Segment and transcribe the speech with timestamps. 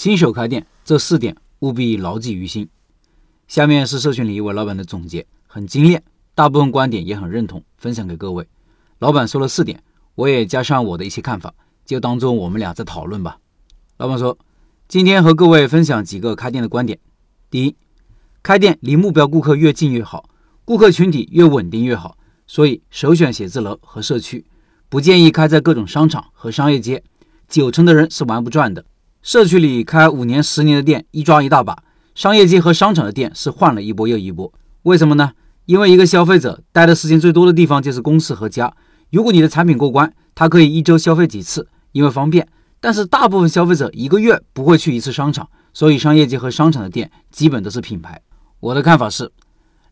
[0.00, 2.70] 新手开店这四点务必牢记于心。
[3.46, 6.02] 下面是社群里一位老板的总结，很精炼，
[6.34, 8.48] 大部分观点也很认同，分享给各位。
[8.98, 9.82] 老板说了四点，
[10.14, 11.52] 我也加上我的一些看法，
[11.84, 13.40] 就当做我们俩在讨论吧。
[13.98, 14.38] 老板说，
[14.88, 16.98] 今天和各位分享几个开店的观点。
[17.50, 17.76] 第一，
[18.42, 20.30] 开店离目标顾客越近越好，
[20.64, 24.46] 顾客群体越稳定越好，所以首选写字楼和社区，
[24.88, 27.04] 不建议开在各种商场和商业街，
[27.46, 28.86] 九成的人是玩不转的。
[29.22, 31.82] 社区里开五年、十年的店一抓一大把。
[32.14, 34.50] 商业街和商场的店是换了一波又一波，
[34.84, 35.32] 为什么呢？
[35.66, 38.74] 因为一个消费者待的时间最多的地方就是公司和家。
[39.10, 42.48] 如果你的产品过关，他可以一周消费几次，因为方便。
[42.80, 48.22] 但是大部分消费者一个月不会去一次商场，所以商业街和商场的店基本都是品牌。
[48.58, 49.30] 我的看法是，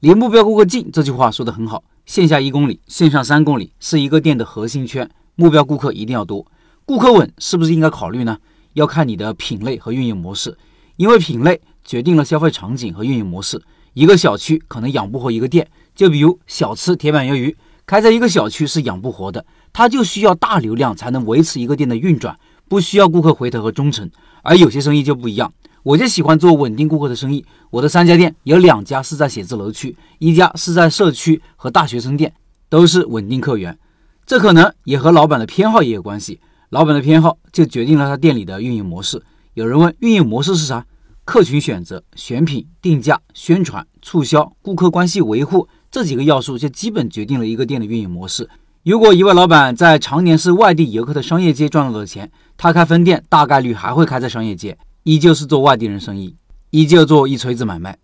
[0.00, 1.82] 离目标顾客近这句话说的很好。
[2.04, 6.46] 线下一公里，线上三公里是一个店的核心圈，目标顾客一定要多。
[6.84, 8.36] 顾客稳是不是应该考虑呢？
[8.74, 10.56] 要看你的品类和运营模式，
[10.96, 11.60] 因为品类。
[11.86, 13.62] 决定了消费场景和运营模式。
[13.92, 22.34] 一个小区可能养不活一个店，就比如小吃铁板鱿鱼，开在一个小区是养不活的，它就需要大流量才能维持一个店的运转，
[22.70, 24.10] 不需要顾客回头和忠诚。
[24.42, 25.52] 而有些生意就不一样，
[25.82, 27.44] 我就喜欢做稳定顾客的生意。
[27.68, 32.32] 我的三家店有两家是在写字楼区，一家是在社区和大学生店，
[32.70, 33.78] 都是稳定客源。
[34.24, 39.22] 这可能也和老板的偏好也有关系，老板的偏好就决定了他店里的运营模式。
[39.54, 40.84] 有人问运营模式是啥？
[41.24, 48.48] 客群选择、选品、定价、宣传、促销、顾客关系维护这几个要素，就基本决定了一个店的运营模式。
[48.82, 56.36] 如果一位老板在常年是外地游客的商业街赚到的钱，他开分店大概率还会开在商业街，依旧是做外地人生意，
[56.68, 57.96] 依旧做一锤子买卖。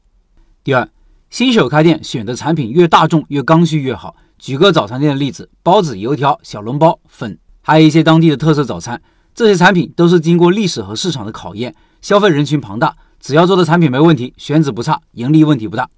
[0.65, 0.89] 第二，
[1.29, 4.17] 新手开店选的产品越大众越刚需越好。
[4.39, 9.01] 举个早餐店的例子，包子、油条、小笼包、粉，还有一些当地的特色早餐，
[9.35, 12.97] 这些产品都是经过历史和市场的考验，消费人群庞大。
[13.21, 15.89] 只要做的产品没问题，选址不差，盈利问题不大。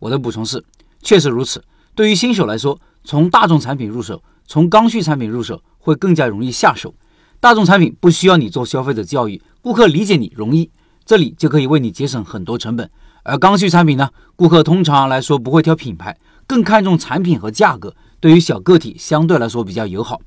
[0.00, 0.64] 我的补充是，
[1.02, 1.62] 确实如此。
[1.94, 6.92] 对于新手来说，从大众产品入手，从刚需产品入手会更加容易下手。
[7.38, 10.68] 大众产品不需要你做消费者教育，顾客理解你容易，
[11.04, 12.90] 这里就可以为你节省很多成本。
[13.22, 16.16] 而刚需产品呢，顾客通常来说不会挑品牌，
[16.46, 20.20] 更看重产品和价格，对于小个体相对来说比较友好。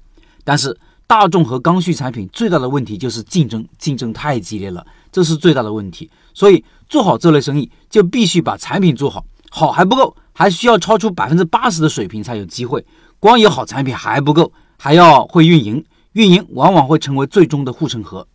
[0.43, 0.77] 但是
[1.07, 4.85] 大众和刚需产品最大的问题就是竞争，竞争太激烈了。
[5.11, 12.85] 这是最大的问题，所以做好这类生意就必须把产品做好，好还不够，还需要超出百分之八十的水平才有机会。
[13.19, 15.83] 光有好产品还不够，还要会运营，
[16.13, 18.27] 运营往往会成为最终的护城河。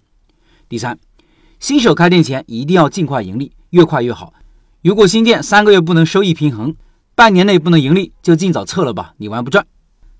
[0.68, 0.98] 第三，
[1.60, 4.34] 新手开店前一定要尽快盈利，越快越好。
[4.82, 6.74] 如果新店三个月不能收益平衡，
[7.14, 9.64] 半年内不能盈利，就尽早撤了吧，你玩不转。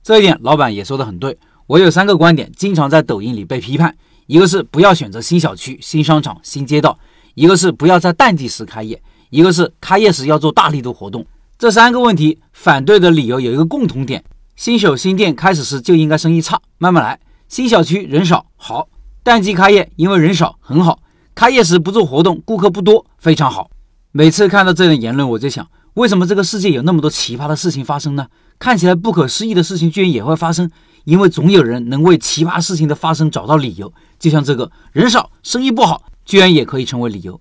[0.05, 1.37] 这一点老板也说的很对，
[1.67, 3.97] 我有三个观点，经常在抖音里被批判。
[4.27, 6.95] 一个是不要选择新小区、新商场、新街道；
[7.35, 8.99] 一个是不要在淡季时开业；
[9.31, 11.25] 一个是开业时要做大力度活动。
[11.59, 14.23] 这三个问题反对的理由有一个共同点：
[14.57, 17.17] 新手新店开始时就应该生意差，慢慢来；
[17.49, 18.89] 新小区人少好，
[19.23, 20.99] 淡季开业因为人少很好；
[21.35, 23.71] 开业时不做活动，顾客不多非常好。
[24.13, 28.27] 每次看到这样的言论，我就想，为什么这个世界有那么多奇葩的事情发生呢？
[28.59, 30.71] 看起来不可思议的事情居然也会发生。
[31.05, 37.41] 因为总有人能为奇葩事情的发生找到理由，就像这个人少生意不好，居然也可以成为理由。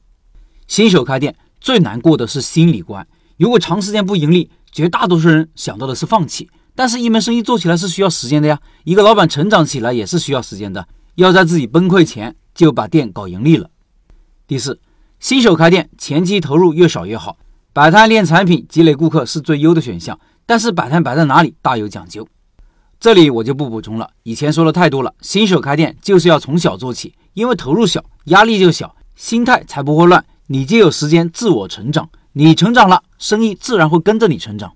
[0.67, 3.07] 新手开店最难过的是心理关，
[3.37, 6.49] 如果长时间不盈利，绝大多数人想到的是放弃。
[6.75, 13.69] 但是，一门生意做起来是需要时间的呀，一个老板成长起来也是需要时间的，要在自己崩溃前就把店搞盈利了。
[14.47, 14.79] 第四，
[15.19, 17.37] 新手开店前期投入越少越好，
[17.73, 22.27] 摆摊练产品积累顾客是最优的选项，但是摆摊摆在哪里大有讲究。
[23.03, 25.13] 这里我就不补充了，以前说的太多了。
[25.19, 32.09] 新手开店就是要从小做起，因为投入小，压力就小，心态才不会乱，你就有时间自我成长。
[32.31, 34.71] 你成长了，生意自然会跟着你成长。